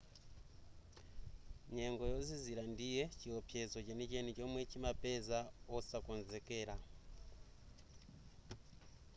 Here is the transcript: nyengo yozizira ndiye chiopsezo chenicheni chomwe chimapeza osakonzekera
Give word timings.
nyengo 1.75 2.03
yozizira 2.13 2.63
ndiye 2.73 3.03
chiopsezo 3.19 3.77
chenicheni 3.85 4.31
chomwe 4.37 4.61
chimapeza 4.71 5.37
osakonzekera 5.77 6.75